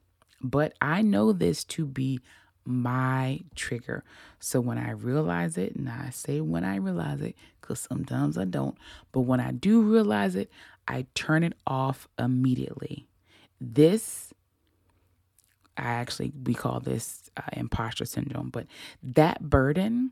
But 0.41 0.73
I 0.81 1.01
know 1.01 1.31
this 1.31 1.63
to 1.65 1.85
be 1.85 2.19
my 2.65 3.39
trigger. 3.55 4.03
So 4.39 4.59
when 4.59 4.77
I 4.77 4.91
realize 4.91 5.57
it, 5.57 5.75
and 5.75 5.89
I 5.89 6.09
say 6.09 6.41
when 6.41 6.65
I 6.65 6.75
realize 6.75 7.21
it, 7.21 7.35
because 7.61 7.79
sometimes 7.79 8.37
I 8.37 8.43
don't, 8.43 8.77
but 9.13 9.21
when 9.21 9.39
I 9.39 9.51
do 9.51 9.81
realize 9.81 10.35
it, 10.35 10.51
I 10.87 11.05
turn 11.15 11.43
it 11.43 11.53
off 11.65 12.07
immediately. 12.17 13.07
This, 13.59 14.33
I 15.75 15.83
actually, 15.83 16.31
we 16.43 16.53
call 16.53 16.79
this 16.79 17.29
uh, 17.35 17.41
imposter 17.53 18.05
syndrome, 18.05 18.49
but 18.49 18.67
that 19.03 19.49
burden, 19.49 20.11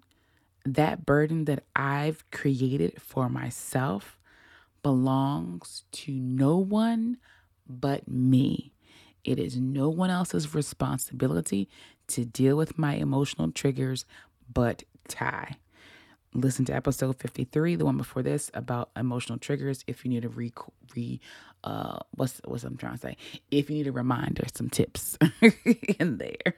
that 0.65 1.05
burden 1.05 1.45
that 1.45 1.63
I've 1.75 2.29
created 2.31 3.01
for 3.01 3.29
myself 3.29 4.19
belongs 4.83 5.83
to 5.91 6.11
no 6.11 6.57
one 6.57 7.17
but 7.67 8.07
me. 8.07 8.73
It 9.23 9.39
is 9.39 9.57
no 9.57 9.89
one 9.89 10.11
else's 10.11 10.53
responsibility 10.53 11.67
to 12.09 12.25
deal 12.25 12.55
with 12.55 12.77
my 12.77 12.95
emotional 12.95 13.51
triggers 13.51 14.05
but 14.53 14.83
Ty. 15.07 15.57
Listen 16.35 16.65
to 16.65 16.73
episode 16.73 17.17
53, 17.17 17.75
the 17.75 17.85
one 17.85 17.95
before 17.95 18.21
this, 18.21 18.51
about 18.53 18.89
emotional 18.97 19.37
triggers. 19.37 19.85
If 19.87 20.03
you 20.03 20.11
need 20.11 20.25
a 20.25 20.29
re, 20.29 20.51
re 20.93 21.21
uh, 21.63 21.99
what's 22.11 22.41
what's 22.43 22.65
I'm 22.65 22.75
trying 22.75 22.95
to 22.95 22.99
say? 22.99 23.17
If 23.51 23.69
you 23.69 23.77
need 23.77 23.87
a 23.87 23.93
reminder, 23.93 24.43
some 24.53 24.69
tips 24.69 25.17
in 25.97 26.17
there. 26.17 26.55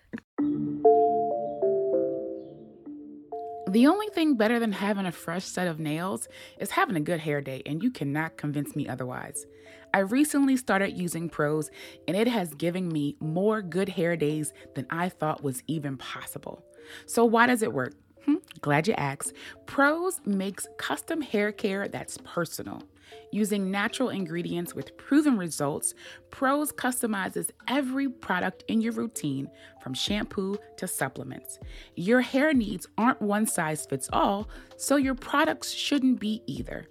The 3.69 3.85
only 3.85 4.07
thing 4.15 4.35
better 4.35 4.59
than 4.59 4.71
having 4.71 5.05
a 5.05 5.11
fresh 5.11 5.43
set 5.43 5.67
of 5.67 5.79
nails 5.79 6.27
is 6.59 6.71
having 6.71 6.95
a 6.95 7.01
good 7.01 7.19
hair 7.19 7.39
day, 7.39 7.61
and 7.67 7.83
you 7.83 7.91
cannot 7.91 8.35
convince 8.35 8.75
me 8.75 8.87
otherwise. 8.87 9.45
I 9.93 9.99
recently 9.99 10.57
started 10.57 10.97
using 10.97 11.29
Prose 11.29 11.69
and 12.07 12.17
it 12.17 12.27
has 12.27 12.51
given 12.55 12.89
me 12.89 13.15
more 13.19 13.61
good 13.61 13.89
hair 13.89 14.17
days 14.17 14.53
than 14.73 14.87
I 14.89 15.09
thought 15.09 15.43
was 15.43 15.61
even 15.67 15.97
possible. 15.97 16.63
So, 17.05 17.25
why 17.25 17.45
does 17.45 17.61
it 17.61 17.73
work? 17.73 17.93
Hmm, 18.27 18.35
glad 18.61 18.87
you 18.87 18.93
asked. 18.95 19.33
Prose 19.65 20.19
makes 20.25 20.67
custom 20.77 21.21
hair 21.21 21.51
care 21.51 21.87
that's 21.87 22.17
personal. 22.25 22.83
Using 23.31 23.71
natural 23.71 24.09
ingredients 24.09 24.75
with 24.75 24.97
proven 24.97 25.37
results, 25.37 25.93
Prose 26.29 26.73
customizes 26.73 27.51
every 27.69 28.09
product 28.09 28.65
in 28.67 28.81
your 28.81 28.91
routine 28.93 29.49
from 29.81 29.93
shampoo 29.93 30.57
to 30.75 30.87
supplements. 30.87 31.57
Your 31.95 32.19
hair 32.19 32.53
needs 32.53 32.85
aren't 32.97 33.21
one 33.21 33.45
size 33.45 33.85
fits 33.85 34.09
all, 34.11 34.49
so 34.75 34.97
your 34.97 35.15
products 35.15 35.71
shouldn't 35.71 36.19
be 36.19 36.41
either. 36.47 36.85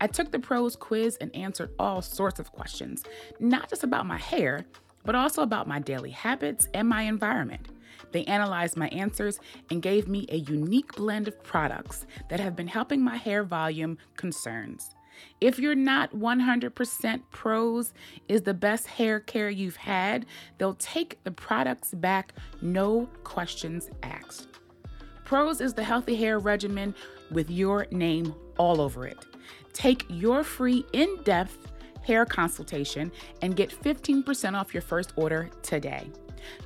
I 0.00 0.06
took 0.06 0.32
the 0.32 0.38
Prose 0.38 0.74
quiz 0.74 1.16
and 1.20 1.34
answered 1.36 1.70
all 1.78 2.00
sorts 2.00 2.40
of 2.40 2.52
questions, 2.52 3.04
not 3.38 3.68
just 3.68 3.84
about 3.84 4.06
my 4.06 4.18
hair, 4.18 4.64
but 5.04 5.14
also 5.14 5.42
about 5.42 5.68
my 5.68 5.80
daily 5.80 6.10
habits 6.10 6.68
and 6.72 6.88
my 6.88 7.02
environment. 7.02 7.68
They 8.12 8.24
analyzed 8.24 8.76
my 8.76 8.88
answers 8.88 9.40
and 9.70 9.82
gave 9.82 10.08
me 10.08 10.26
a 10.30 10.36
unique 10.36 10.94
blend 10.94 11.28
of 11.28 11.42
products 11.42 12.06
that 12.28 12.40
have 12.40 12.56
been 12.56 12.68
helping 12.68 13.02
my 13.02 13.16
hair 13.16 13.44
volume 13.44 13.98
concerns. 14.16 14.94
If 15.40 15.58
you're 15.58 15.74
not 15.74 16.12
100% 16.12 17.22
Prose 17.30 17.92
is 18.28 18.42
the 18.42 18.54
best 18.54 18.86
hair 18.86 19.20
care 19.20 19.50
you've 19.50 19.76
had, 19.76 20.26
they'll 20.58 20.74
take 20.74 21.22
the 21.24 21.30
products 21.30 21.92
back, 21.92 22.34
no 22.60 23.08
questions 23.24 23.90
asked. 24.02 24.48
Prose 25.24 25.60
is 25.60 25.74
the 25.74 25.84
healthy 25.84 26.16
hair 26.16 26.38
regimen 26.38 26.94
with 27.30 27.50
your 27.50 27.86
name 27.90 28.34
all 28.56 28.80
over 28.80 29.06
it. 29.06 29.26
Take 29.72 30.04
your 30.08 30.42
free 30.42 30.84
in 30.92 31.22
depth 31.24 31.72
hair 32.02 32.24
consultation 32.24 33.12
and 33.42 33.54
get 33.54 33.70
15% 33.70 34.54
off 34.54 34.72
your 34.72 34.80
first 34.80 35.12
order 35.16 35.50
today. 35.62 36.10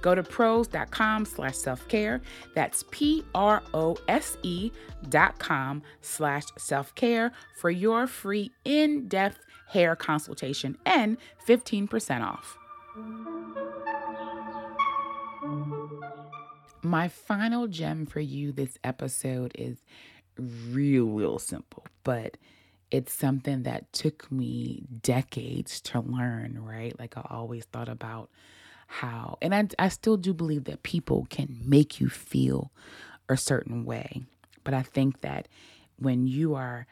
Go 0.00 0.14
to 0.14 0.22
prose.com 0.22 1.24
slash 1.24 1.56
self-care. 1.56 2.20
That's 2.54 2.84
P-R-O-S-E 2.90 4.72
dot 5.08 5.38
com 5.38 5.82
slash 6.00 6.44
self-care 6.56 7.32
for 7.56 7.70
your 7.70 8.06
free 8.06 8.50
in-depth 8.64 9.38
hair 9.68 9.96
consultation 9.96 10.76
and 10.84 11.16
15% 11.46 12.22
off. 12.22 12.58
My 16.82 17.08
final 17.08 17.68
gem 17.68 18.06
for 18.06 18.20
you 18.20 18.52
this 18.52 18.78
episode 18.84 19.52
is 19.54 19.78
real, 20.36 21.06
real 21.06 21.38
simple, 21.38 21.86
but 22.04 22.36
it's 22.90 23.12
something 23.12 23.62
that 23.62 23.92
took 23.92 24.30
me 24.30 24.82
decades 25.00 25.80
to 25.80 26.00
learn, 26.00 26.58
right? 26.62 26.98
Like 26.98 27.16
I 27.16 27.26
always 27.30 27.64
thought 27.64 27.88
about 27.88 28.30
how, 28.86 29.38
and 29.40 29.54
I, 29.54 29.68
I 29.78 29.88
still 29.88 30.16
do 30.16 30.34
believe 30.34 30.64
that 30.64 30.82
people 30.82 31.26
can 31.30 31.60
make 31.64 32.00
you 32.00 32.08
feel 32.08 32.70
a 33.28 33.36
certain 33.36 33.84
way. 33.84 34.22
But 34.64 34.74
I 34.74 34.82
think 34.82 35.20
that 35.22 35.48
when 35.96 36.26
you 36.26 36.54
are 36.54 36.86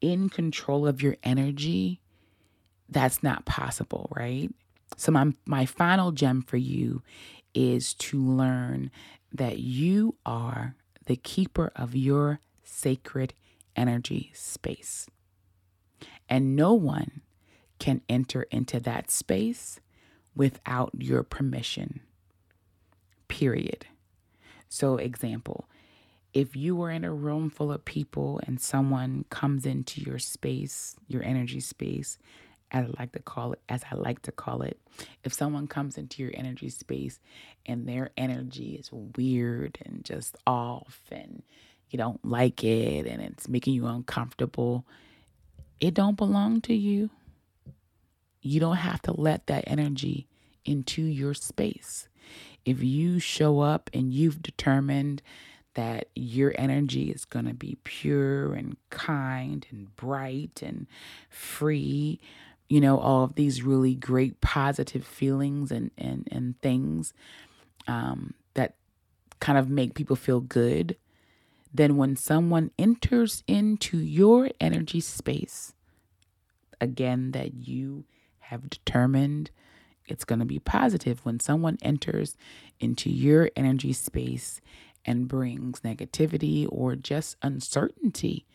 in 0.00 0.28
control 0.28 0.86
of 0.86 1.02
your 1.02 1.16
energy, 1.22 2.00
that's 2.88 3.22
not 3.22 3.44
possible, 3.44 4.10
right? 4.14 4.50
So 4.96 5.10
my 5.10 5.32
my 5.46 5.66
final 5.66 6.12
gem 6.12 6.42
for 6.42 6.56
you 6.56 7.02
is 7.54 7.94
to 7.94 8.20
learn 8.20 8.90
that 9.32 9.58
you 9.58 10.16
are 10.24 10.76
the 11.06 11.16
keeper 11.16 11.72
of 11.74 11.96
your 11.96 12.40
sacred 12.62 13.34
energy 13.76 14.30
space. 14.34 15.08
And 16.28 16.56
no 16.56 16.72
one 16.72 17.22
can 17.78 18.02
enter 18.08 18.42
into 18.50 18.80
that 18.80 19.10
space 19.10 19.80
without 20.36 20.90
your 20.98 21.22
permission. 21.22 22.00
Period. 23.28 23.86
So, 24.68 24.96
example, 24.96 25.68
if 26.32 26.56
you 26.56 26.74
were 26.74 26.90
in 26.90 27.04
a 27.04 27.12
room 27.12 27.48
full 27.48 27.70
of 27.70 27.84
people 27.84 28.40
and 28.46 28.60
someone 28.60 29.24
comes 29.30 29.64
into 29.64 30.00
your 30.00 30.18
space, 30.18 30.96
your 31.06 31.22
energy 31.22 31.60
space, 31.60 32.18
as 32.72 32.86
I 32.86 33.00
like 33.00 33.12
to 33.12 33.20
call 33.20 33.52
it, 33.52 33.60
as 33.68 33.84
I 33.90 33.94
like 33.94 34.22
to 34.22 34.32
call 34.32 34.62
it, 34.62 34.80
if 35.22 35.32
someone 35.32 35.68
comes 35.68 35.96
into 35.96 36.22
your 36.22 36.32
energy 36.34 36.70
space 36.70 37.20
and 37.64 37.88
their 37.88 38.10
energy 38.16 38.74
is 38.74 38.90
weird 38.92 39.78
and 39.86 40.04
just 40.04 40.36
off 40.44 41.00
and 41.12 41.44
you 41.90 41.98
don't 41.98 42.24
like 42.24 42.64
it 42.64 43.06
and 43.06 43.22
it's 43.22 43.48
making 43.48 43.74
you 43.74 43.86
uncomfortable, 43.86 44.84
it 45.80 45.94
don't 45.94 46.16
belong 46.16 46.60
to 46.62 46.74
you. 46.74 47.10
You 48.44 48.60
don't 48.60 48.76
have 48.76 49.00
to 49.02 49.12
let 49.12 49.46
that 49.46 49.64
energy 49.66 50.26
into 50.66 51.02
your 51.02 51.32
space. 51.32 52.08
If 52.64 52.82
you 52.82 53.18
show 53.18 53.60
up 53.60 53.88
and 53.94 54.12
you've 54.12 54.42
determined 54.42 55.22
that 55.74 56.08
your 56.14 56.54
energy 56.56 57.10
is 57.10 57.24
going 57.24 57.46
to 57.46 57.54
be 57.54 57.78
pure 57.84 58.52
and 58.54 58.76
kind 58.90 59.66
and 59.70 59.94
bright 59.96 60.62
and 60.62 60.86
free, 61.30 62.20
you 62.68 62.80
know, 62.80 62.98
all 62.98 63.24
of 63.24 63.34
these 63.34 63.62
really 63.62 63.94
great 63.94 64.40
positive 64.40 65.06
feelings 65.06 65.72
and, 65.72 65.90
and, 65.96 66.28
and 66.30 66.60
things 66.60 67.14
um, 67.88 68.34
that 68.52 68.74
kind 69.40 69.58
of 69.58 69.70
make 69.70 69.94
people 69.94 70.16
feel 70.16 70.40
good, 70.40 70.96
then 71.72 71.96
when 71.96 72.14
someone 72.14 72.70
enters 72.78 73.42
into 73.48 73.98
your 73.98 74.50
energy 74.60 75.00
space, 75.00 75.72
again, 76.80 77.32
that 77.32 77.54
you 77.54 78.04
have 78.46 78.70
determined 78.70 79.50
it's 80.06 80.24
going 80.24 80.38
to 80.38 80.44
be 80.44 80.58
positive 80.58 81.24
when 81.24 81.40
someone 81.40 81.78
enters 81.82 82.36
into 82.78 83.10
your 83.10 83.50
energy 83.56 83.92
space 83.92 84.60
and 85.04 85.28
brings 85.28 85.80
negativity 85.80 86.66
or 86.70 86.94
just 86.96 87.36
uncertainty 87.42 88.46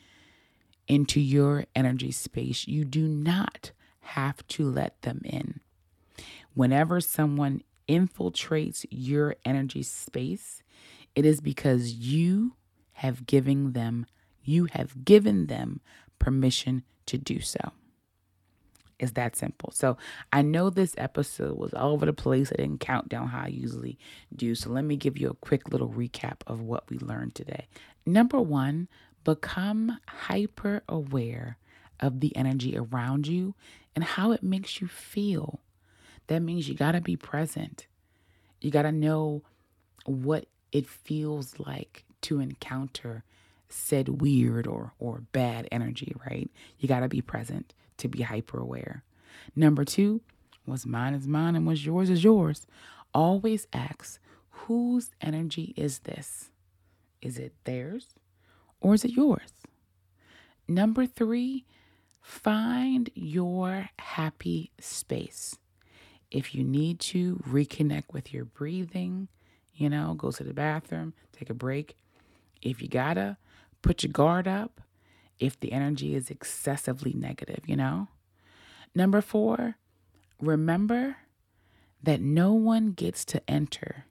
into 0.88 1.20
your 1.20 1.66
energy 1.76 2.12
space. 2.12 2.68
You 2.68 2.86
do 2.86 3.08
not 3.08 3.72
have 4.02 4.46
to 4.48 4.70
let 4.70 5.02
them 5.02 5.22
in. 5.24 5.60
Whenever 6.54 7.00
someone 7.00 7.62
infiltrates 7.88 8.86
your 8.90 9.36
energy 9.46 9.84
space, 9.84 10.62
it 11.16 11.26
is 11.26 11.42
because 11.42 11.94
you 11.94 12.54
have 12.94 13.26
given 13.26 13.74
them 13.74 14.06
you 14.44 14.66
have 14.66 15.06
given 15.06 15.46
them 15.46 15.80
permission 16.18 16.84
to 17.06 17.18
do 17.18 17.40
so. 17.40 17.72
It's 19.00 19.14
that 19.14 19.36
simple. 19.36 19.72
So 19.72 19.98
I 20.34 20.42
know 20.42 20.70
this 20.70 20.94
episode 20.98 21.58
was 21.58 21.74
all 21.74 21.94
over 21.94 22.06
the 22.06 22.14
place. 22.14 22.52
I 22.52 22.58
didn't 22.58 22.82
count 22.82 23.08
down 23.08 23.28
how 23.28 23.46
I 23.46 23.48
usually 23.48 23.98
do. 24.36 24.56
So 24.56 24.70
let 24.70 24.84
me 24.84 24.98
give 24.98 25.18
you 25.18 25.30
a 25.30 25.36
quick 25.36 25.70
little 25.70 25.90
recap 25.90 26.42
of 26.46 26.62
what 26.62 26.90
we 26.90 27.00
learned 27.00 27.34
today. 27.34 27.68
Number 28.06 28.42
one, 28.42 28.90
become 29.24 29.98
hyper 30.08 30.84
aware 30.90 31.58
of 32.00 32.20
the 32.20 32.36
energy 32.36 32.78
around 32.78 33.28
you 33.28 33.56
and 33.96 34.04
how 34.04 34.32
it 34.32 34.44
makes 34.44 34.82
you 34.82 34.88
feel. 34.88 35.62
That 36.28 36.42
means 36.42 36.68
you 36.68 36.76
got 36.76 36.92
to 36.92 37.02
be 37.02 37.16
present. 37.16 37.88
You 38.62 38.72
got 38.72 38.84
to 38.84 38.92
know 38.92 39.44
what 40.06 40.46
it 40.72 40.88
feels 40.88 41.58
like 41.60 42.06
to 42.22 42.40
encounter 42.40 43.24
said 43.70 44.22
weird 44.22 44.68
or 44.68 44.94
or 45.00 45.24
bad 45.32 45.68
energy, 45.72 46.14
right? 46.28 46.50
You 46.80 46.88
got 46.90 47.02
to 47.02 47.08
be 47.08 47.22
present 47.22 47.74
to 48.00 48.08
be 48.08 48.24
hyper 48.24 48.60
aware. 48.60 49.04
Number 49.56 49.86
2, 49.86 50.22
what's 50.66 50.86
mine 50.86 51.14
is 51.14 51.28
mine 51.28 51.56
and 51.56 51.66
what's 51.66 51.86
yours 51.86 52.10
is 52.10 52.24
yours. 52.24 52.66
Always 53.14 53.68
ask, 53.74 54.20
whose 54.50 55.12
energy 55.22 55.74
is 55.78 56.00
this? 56.00 56.50
Is 57.22 57.38
it 57.38 57.54
theirs 57.64 58.16
or 58.80 58.94
is 58.94 59.04
it 59.04 59.12
yours? 59.12 59.52
Number 60.68 61.06
3, 61.06 61.66
find 62.22 63.10
your 63.16 63.90
happy 63.98 64.72
space. 64.80 65.58
If 66.32 66.54
you 66.54 66.64
need 66.64 67.00
to 67.00 67.38
reconnect 67.48 68.14
with 68.14 68.32
your 68.32 68.46
breathing, 68.46 69.30
you 69.74 69.90
know, 69.90 70.14
go 70.14 70.32
to 70.32 70.44
the 70.44 70.54
bathroom, 70.54 71.14
take 71.32 71.50
a 71.50 71.56
break. 71.56 71.96
If 72.62 72.82
you 72.82 72.88
gotta, 72.88 73.38
put 73.82 74.04
your 74.04 74.12
guard 74.12 74.48
up 74.48 74.82
if 75.40 75.60
the 75.60 75.72
energy 75.72 76.16
is 76.16 76.30
excessively 76.30 77.14
negative, 77.14 77.62
you 77.66 77.76
know? 77.76 78.08
Number 78.94 79.22
four, 79.22 79.78
remember 80.42 81.18
that 82.02 82.22
no 82.22 82.54
one 82.54 82.92
gets 82.92 83.26
to 83.26 83.42
enter 83.50 84.06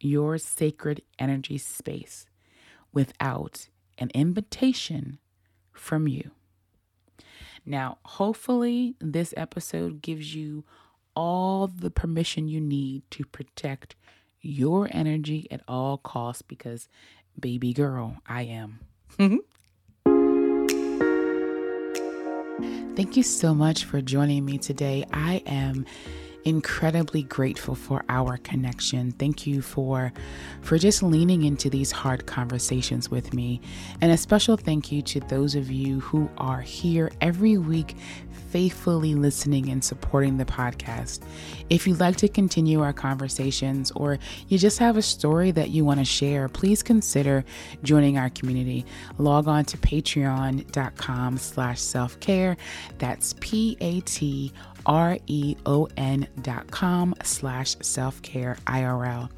your 0.00 0.38
sacred 0.38 1.02
energy 1.18 1.58
space 1.58 2.26
without 2.92 3.68
an 3.98 4.10
invitation 4.14 5.18
from 5.72 6.08
you. 6.08 6.30
Now, 7.64 7.98
hopefully, 8.04 8.96
this 9.00 9.32
episode 9.36 10.02
gives 10.02 10.34
you 10.34 10.64
all 11.14 11.68
the 11.68 11.90
permission 11.90 12.48
you 12.48 12.60
need 12.60 13.02
to 13.12 13.24
protect 13.24 13.94
your 14.40 14.88
energy 14.90 15.46
at 15.50 15.62
all 15.68 15.98
costs 15.98 16.42
because, 16.42 16.88
baby 17.38 17.72
girl, 17.72 18.16
I 18.26 18.42
am. 18.42 18.80
Thank 22.94 23.16
you 23.16 23.22
so 23.22 23.54
much 23.54 23.84
for 23.84 24.02
joining 24.02 24.44
me 24.44 24.58
today. 24.58 25.04
I 25.12 25.42
am 25.46 25.86
incredibly 26.44 27.22
grateful 27.22 27.74
for 27.74 28.04
our 28.08 28.36
connection. 28.38 29.12
Thank 29.12 29.46
you 29.46 29.62
for 29.62 30.12
for 30.60 30.78
just 30.78 31.02
leaning 31.02 31.44
into 31.44 31.70
these 31.70 31.92
hard 31.92 32.26
conversations 32.26 33.10
with 33.10 33.32
me. 33.32 33.60
And 34.00 34.12
a 34.12 34.16
special 34.16 34.56
thank 34.56 34.90
you 34.92 35.02
to 35.02 35.20
those 35.20 35.54
of 35.54 35.70
you 35.70 36.00
who 36.00 36.30
are 36.38 36.60
here 36.60 37.10
every 37.20 37.58
week 37.58 37.96
faithfully 38.52 39.14
listening 39.14 39.70
and 39.70 39.82
supporting 39.82 40.36
the 40.36 40.44
podcast. 40.44 41.20
If 41.70 41.86
you'd 41.86 42.00
like 42.00 42.16
to 42.16 42.28
continue 42.28 42.82
our 42.82 42.92
conversations 42.92 43.90
or 43.92 44.18
you 44.48 44.58
just 44.58 44.78
have 44.78 44.98
a 44.98 45.02
story 45.02 45.52
that 45.52 45.70
you 45.70 45.86
want 45.86 46.00
to 46.00 46.04
share, 46.04 46.50
please 46.50 46.82
consider 46.82 47.46
joining 47.82 48.18
our 48.18 48.28
community. 48.28 48.84
Log 49.16 49.48
on 49.48 49.64
to 49.64 49.78
patreon.com 49.78 51.38
slash 51.38 51.80
self-care. 51.80 52.58
That's 52.98 53.34
P-A-T 53.40 54.52
R-E-O-N 54.86 56.28
dot 56.40 56.70
com 56.70 57.14
slash 57.22 57.76
self-care 57.80 58.56
IRL. 58.66 59.30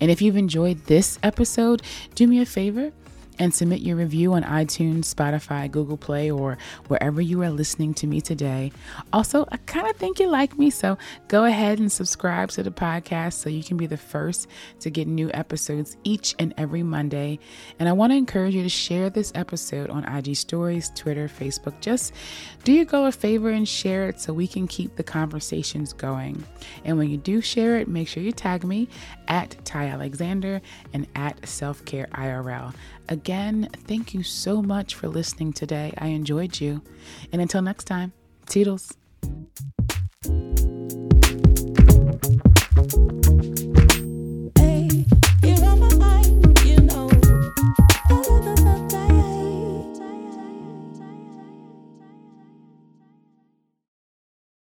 And 0.00 0.10
if 0.10 0.22
you've 0.22 0.36
enjoyed 0.36 0.84
this 0.84 1.18
episode, 1.22 1.82
do 2.14 2.26
me 2.26 2.40
a 2.40 2.46
favor 2.46 2.92
and 3.38 3.54
submit 3.54 3.80
your 3.80 3.96
review 3.96 4.32
on 4.34 4.42
iTunes, 4.42 5.12
Spotify, 5.14 5.70
Google 5.70 5.96
Play, 5.96 6.30
or 6.30 6.58
wherever 6.88 7.20
you 7.20 7.42
are 7.42 7.50
listening 7.50 7.94
to 7.94 8.06
me 8.06 8.20
today. 8.20 8.72
Also, 9.12 9.46
I 9.50 9.56
kind 9.58 9.88
of 9.88 9.96
think 9.96 10.18
you 10.18 10.28
like 10.28 10.58
me, 10.58 10.70
so 10.70 10.98
go 11.28 11.44
ahead 11.44 11.78
and 11.78 11.90
subscribe 11.90 12.50
to 12.50 12.62
the 12.62 12.70
podcast 12.70 13.34
so 13.34 13.50
you 13.50 13.62
can 13.62 13.76
be 13.76 13.86
the 13.86 13.96
first 13.96 14.48
to 14.80 14.90
get 14.90 15.06
new 15.08 15.30
episodes 15.34 15.96
each 16.04 16.34
and 16.38 16.54
every 16.56 16.82
Monday. 16.82 17.38
And 17.78 17.88
I 17.88 17.92
want 17.92 18.12
to 18.12 18.16
encourage 18.16 18.54
you 18.54 18.62
to 18.62 18.68
share 18.68 19.10
this 19.10 19.32
episode 19.34 19.90
on 19.90 20.04
IG 20.04 20.36
Stories, 20.36 20.90
Twitter, 20.94 21.28
Facebook. 21.28 21.80
Just 21.80 22.12
do 22.64 22.72
your 22.72 22.84
girl 22.84 23.06
a 23.06 23.12
favor 23.12 23.50
and 23.50 23.68
share 23.68 24.08
it 24.08 24.20
so 24.20 24.32
we 24.32 24.46
can 24.46 24.66
keep 24.66 24.96
the 24.96 25.02
conversations 25.02 25.92
going. 25.92 26.42
And 26.84 26.98
when 26.98 27.10
you 27.10 27.16
do 27.16 27.40
share 27.40 27.76
it, 27.76 27.88
make 27.88 28.08
sure 28.08 28.22
you 28.22 28.32
tag 28.32 28.64
me 28.64 28.88
at 29.28 29.56
Ty 29.64 29.86
Alexander 29.86 30.60
and 30.92 31.06
at 31.14 31.46
Self 31.48 31.84
Care 31.84 32.08
IRL. 32.12 32.74
Again, 33.08 33.68
thank 33.86 34.12
you 34.12 34.22
so 34.22 34.60
much 34.60 34.94
for 34.94 35.08
listening 35.08 35.52
today. 35.52 35.94
I 35.96 36.08
enjoyed 36.08 36.60
you. 36.60 36.82
And 37.32 37.40
until 37.40 37.62
next 37.62 37.84
time, 37.84 38.12
Toodles. 38.46 38.92